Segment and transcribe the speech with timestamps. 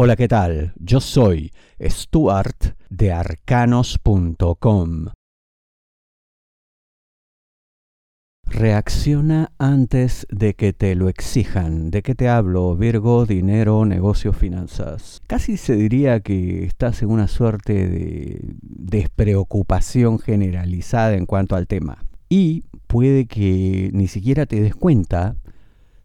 [0.00, 0.74] Hola, ¿qué tal?
[0.76, 1.50] Yo soy
[1.82, 5.06] Stuart de arcanos.com.
[8.46, 11.90] Reacciona antes de que te lo exijan.
[11.90, 12.76] ¿De qué te hablo?
[12.76, 15.20] Virgo, dinero, negocio, finanzas.
[15.26, 22.04] Casi se diría que estás en una suerte de despreocupación generalizada en cuanto al tema.
[22.28, 25.34] Y puede que ni siquiera te des cuenta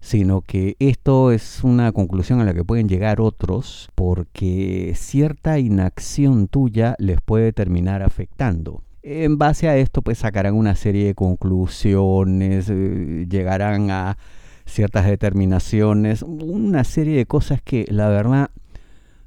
[0.04, 6.50] sino que esto es una conclusión a la que pueden llegar otros porque cierta inacción
[6.50, 8.84] tuya les puede terminar afectando.
[9.02, 14.18] En base a esto, pues sacarán una serie de conclusiones, eh, llegarán a
[14.66, 18.50] ciertas determinaciones, una serie de cosas que la verdad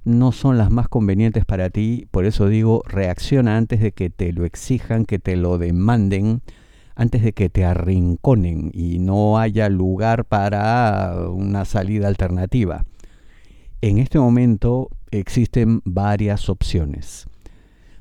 [0.04, 2.06] no son las más convenientes para ti.
[2.10, 6.42] Por eso digo, reacciona antes de que te lo exijan, que te lo demanden
[6.96, 12.84] antes de que te arrinconen y no haya lugar para una salida alternativa.
[13.82, 17.26] En este momento existen varias opciones,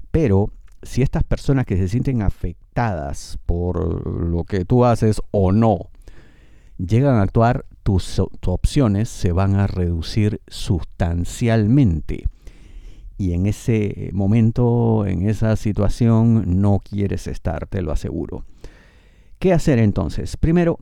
[0.09, 0.49] pero
[0.82, 5.90] si estas personas que se sienten afectadas por lo que tú haces o no
[6.77, 12.26] llegan a actuar, tus, opciones se van a reducir sustancialmente.
[13.18, 18.43] Y en ese momento, en esa situación, no quieres estar, te lo aseguro.
[19.46, 20.38] ¿Qué hacer entonces?
[20.38, 20.79] Primero,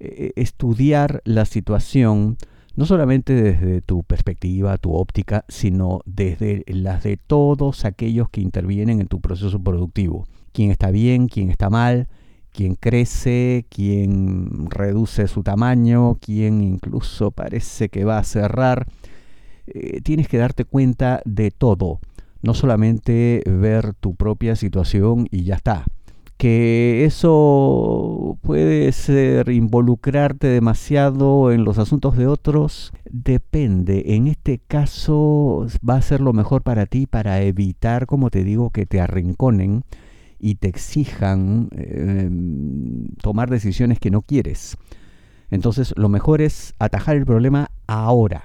[0.00, 2.38] eh, estudiar la situación
[2.74, 9.02] no solamente desde tu perspectiva, tu óptica, sino desde las de todos aquellos que intervienen
[9.02, 10.26] en tu proceso productivo.
[10.52, 12.08] Quién está bien, quién está mal,
[12.50, 18.86] quién crece, quién reduce su tamaño, quién incluso parece que va a cerrar.
[19.66, 22.00] Eh, tienes que darte cuenta de todo,
[22.40, 25.84] no solamente ver tu propia situación y ya está
[26.38, 34.14] que eso puede ser involucrarte demasiado en los asuntos de otros, depende.
[34.14, 38.70] En este caso va a ser lo mejor para ti para evitar, como te digo,
[38.70, 39.82] que te arrinconen
[40.38, 44.76] y te exijan em, tomar decisiones que no quieres.
[45.50, 48.44] Entonces lo mejor es atajar el problema ahora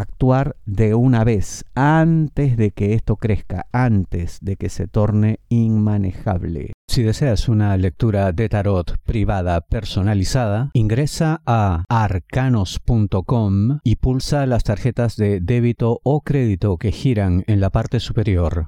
[0.00, 6.72] actuar de una vez, antes de que esto crezca, antes de que se torne inmanejable.
[6.88, 15.16] Si deseas una lectura de tarot privada personalizada, ingresa a arcanos.com y pulsa las tarjetas
[15.16, 18.66] de débito o crédito que giran en la parte superior.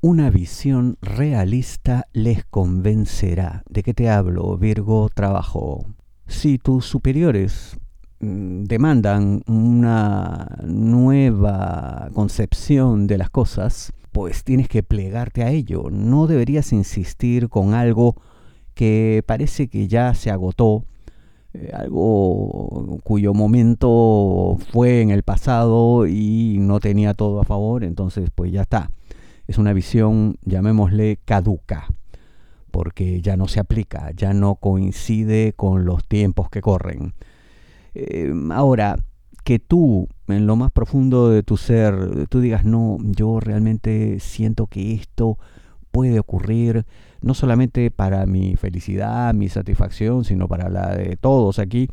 [0.00, 3.62] Una visión realista les convencerá.
[3.68, 5.86] ¿De qué te hablo, Virgo Trabajo?
[6.26, 7.78] Si tus superiores
[8.22, 15.88] demandan una nueva concepción de las cosas, pues tienes que plegarte a ello.
[15.90, 18.14] No deberías insistir con algo
[18.74, 20.84] que parece que ya se agotó,
[21.52, 28.30] eh, algo cuyo momento fue en el pasado y no tenía todo a favor, entonces
[28.32, 28.90] pues ya está.
[29.48, 31.88] Es una visión, llamémosle, caduca,
[32.70, 37.14] porque ya no se aplica, ya no coincide con los tiempos que corren.
[37.94, 38.96] Em, ahora,
[39.44, 44.66] que tú, en lo más profundo de tu ser, tú digas, no, yo realmente siento
[44.66, 45.38] que esto
[45.90, 46.86] puede ocurrir,
[47.20, 51.88] no solamente para mi felicidad, mi satisfacción, sino para la de todos aquí,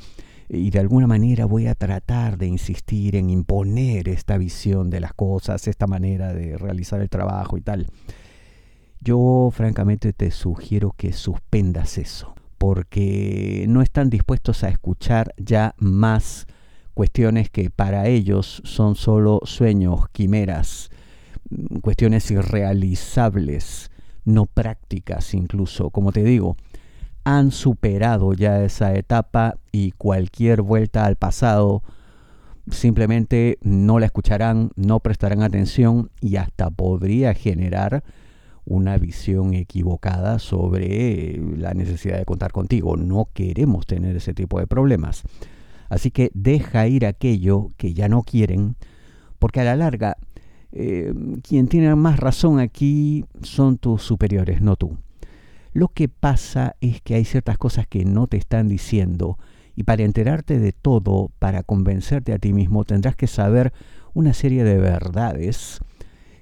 [0.47, 5.13] y de alguna manera voy a tratar de insistir en imponer esta visión de las
[5.13, 7.87] cosas, esta manera de realizar el trabajo y tal.
[9.01, 16.45] Yo francamente te sugiero que suspendas eso porque no están dispuestos a escuchar ya más
[16.93, 20.91] cuestiones que para ellos son solo sueños, quimeras,
[21.49, 23.89] mm, cuestiones irrealizables,
[24.25, 25.89] no prácticas incluso.
[25.89, 26.57] Como te digo,
[27.23, 31.81] han superado ya esa etapa y cualquier vuelta al pasado
[32.69, 38.03] simplemente no la escucharán, no prestarán atención y hasta podría generar
[38.69, 42.95] una visión equivocada sobre la necesidad de contar contigo.
[42.95, 45.23] No queremos tener ese tipo de problemas.
[45.89, 48.75] Así que deja ir aquello que ya no quieren,
[49.39, 50.17] porque a la larga
[50.71, 54.97] eh, quien tiene más razón aquí son tus superiores, no tú.
[55.73, 59.37] Lo que pasa es que hay ciertas cosas que no te están diciendo
[59.75, 63.71] y para enterarte de todo, para convencerte a ti mismo, tendrás que saber
[64.13, 65.79] una serie de verdades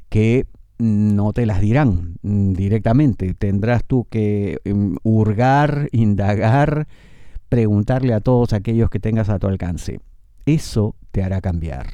[0.09, 0.45] que
[0.77, 3.33] no te las dirán directamente.
[3.33, 6.87] Tendrás tú que mm, hurgar, indagar,
[7.49, 9.99] preguntarle a todos aquellos que tengas a tu alcance.
[10.45, 11.87] Eso te hará cambiar.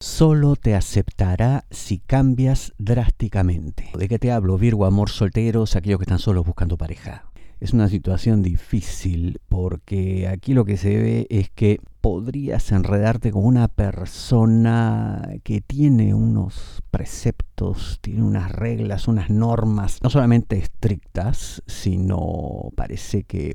[0.00, 3.90] Solo te aceptará si cambias drásticamente.
[3.98, 7.27] ¿De qué te hablo, Virgo, amor solteros, aquellos que están solos buscando pareja?
[7.60, 13.44] Es una situación difícil porque aquí lo que se ve es que podrías enredarte con
[13.44, 22.70] una persona que tiene unos preceptos, tiene unas reglas, unas normas, no solamente estrictas, sino
[22.76, 23.54] parece que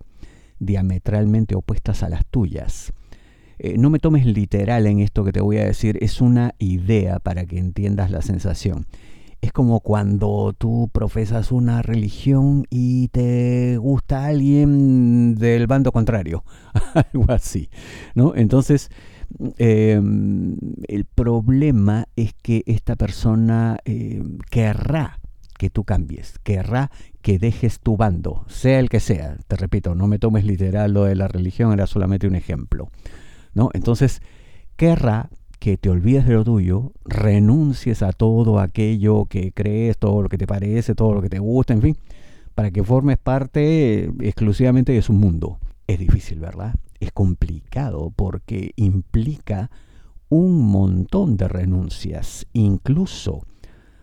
[0.59, 2.91] diametralmente opuestas a las tuyas.
[3.59, 7.19] Eh, no me tomes literal en esto que te voy a decir, es una idea
[7.19, 8.85] para que entiendas la sensación
[9.43, 16.45] es como cuando tú profesas una religión y te gusta alguien del bando contrario,
[17.11, 17.69] algo así,
[18.15, 18.35] ¿no?
[18.37, 18.89] Entonces,
[19.57, 20.55] em,
[20.87, 25.19] el problema es que esta persona em, querrá
[25.57, 26.89] que tú cambies, querrá
[27.21, 29.35] que dejes tu bando, sea el que sea.
[29.47, 32.91] Te repito, no me tomes literal lo de la religión, era solamente un ejemplo,
[33.53, 33.71] ¿no?
[33.73, 34.21] Entonces,
[34.77, 35.29] querrá
[35.63, 40.37] que te olvides de lo tuyo, renuncies a todo aquello que crees, todo lo que
[40.37, 41.97] te parece, todo lo que te gusta, en fin,
[42.53, 45.59] para que formes parte exclusivamente de su mundo.
[45.87, 46.75] Es difícil, ¿verdad?
[46.99, 49.71] Es complicado porque implica
[50.27, 53.45] un montón de renuncias, incluso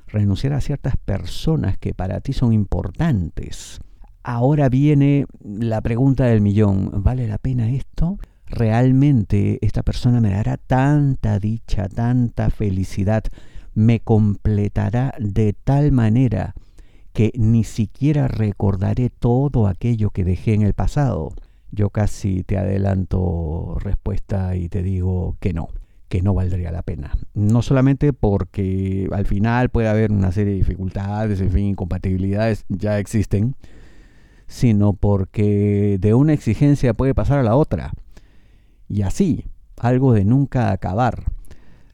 [0.06, 3.80] renunciar a ciertas personas que para ti son importantes.
[4.22, 8.16] Ahora viene la pregunta del millón, ¿vale la pena esto?
[8.50, 13.24] Realmente esta persona me dará tanta dicha, tanta felicidad,
[13.74, 16.54] me completará de tal manera
[17.12, 21.32] que ni siquiera recordaré todo aquello que dejé en el pasado.
[21.72, 25.68] Yo casi te adelanto respuesta y te digo que no,
[26.08, 27.12] que no valdría la pena.
[27.34, 32.98] No solamente porque al final puede haber una serie de dificultades, en fin, incompatibilidades ya
[32.98, 33.54] existen,
[34.48, 37.92] sino porque de una exigencia puede pasar a la otra
[38.90, 39.46] y así,
[39.76, 41.24] algo de nunca acabar.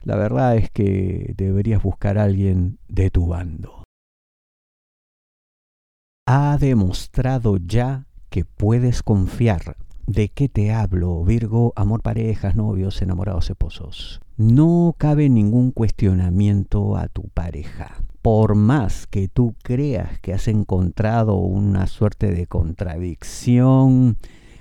[0.03, 3.83] La verdad es que deberías buscar a alguien de tu bando.
[6.27, 9.77] Ha demostrado ya que puedes confiar.
[10.07, 11.73] ¿De qué te hablo, Virgo?
[11.77, 14.21] Amor, parejas, novios, enamorados, esposos.
[14.39, 18.03] No cabe ningún cuestionamiento a tu pareja.
[18.23, 24.17] Por más que tú creas que has encontrado una suerte de contradicción,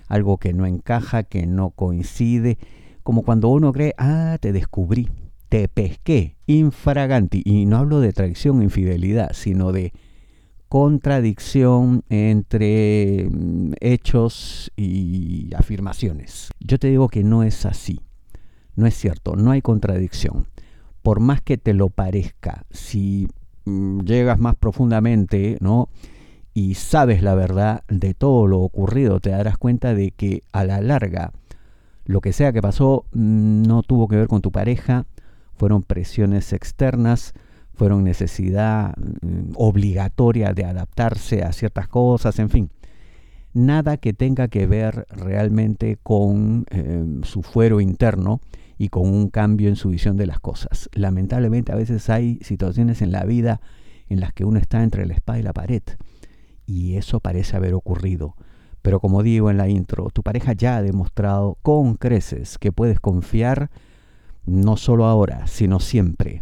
[0.08, 2.58] algo que no encaja, que no coincide,
[3.04, 5.10] como cuando uno cree, ah, te descubrí,
[5.50, 9.94] te pesqué, infraganti, y no hablo de traición infidelidad, sino de
[10.70, 16.50] contradicción entre mm, hechos y afirmaciones.
[16.60, 18.00] Yo te digo que no es así,
[18.76, 20.48] no es cierto, no hay contradicción.
[21.02, 23.28] Por más que te lo parezca, si
[23.66, 25.90] mm, llegas más profundamente, ¿no?
[26.56, 30.80] Y sabes la verdad de todo lo ocurrido, te darás cuenta de que a la
[30.80, 31.34] larga
[32.06, 35.06] lo que sea que pasó mm, no tuvo que ver con tu pareja,
[35.58, 37.34] fueron presiones externas,
[37.74, 42.70] fueron necesidad mm, obligatoria de adaptarse a ciertas cosas, en fin.
[43.54, 48.40] Nada que tenga que ver realmente con em, su fuero interno
[48.78, 50.90] y con un cambio en su visión de las cosas.
[50.94, 53.60] Lamentablemente a veces hay situaciones en la vida
[54.08, 55.84] en las que uno está entre la espada y la pared
[56.66, 58.36] y eso parece haber ocurrido.
[58.82, 63.00] Pero como digo en la intro, tu pareja ya ha demostrado con creces que puedes
[63.00, 63.72] confiar
[64.46, 66.42] no solo ahora, sino siempre.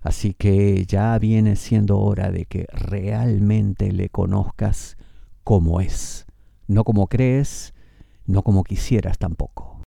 [0.00, 4.96] Así que ya viene siendo hora de que realmente le conozcas
[5.44, 6.26] como es,
[6.66, 7.74] no como crees,
[8.26, 9.81] no como quisieras tampoco.